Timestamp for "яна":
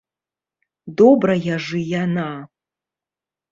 2.03-2.27